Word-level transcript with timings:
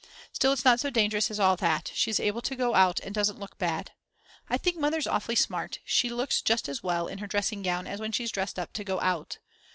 Still, 0.33 0.51
it's 0.51 0.65
not 0.65 0.79
so 0.79 0.89
dangerous 0.89 1.29
as 1.29 1.39
all 1.39 1.55
that; 1.57 1.91
she 1.93 2.09
is 2.09 2.19
able 2.19 2.41
to 2.41 2.55
go 2.55 2.73
out 2.73 2.99
and 3.01 3.13
doesn't 3.13 3.37
look 3.39 3.59
bad. 3.59 3.91
I 4.49 4.57
think 4.57 4.75
Mother's 4.77 5.05
awfully 5.05 5.35
smart, 5.35 5.77
she 5.85 6.09
looks 6.09 6.41
just 6.41 6.67
as 6.67 6.81
well 6.81 7.05
in 7.07 7.19
her 7.19 7.27
dressing 7.27 7.61
gown 7.61 7.85
as 7.85 7.99
when 7.99 8.11
she's 8.11 8.31
dressed 8.31 8.57
up 8.57 8.73
to 8.73 8.83
go 8.83 8.99
out. 8.99 9.37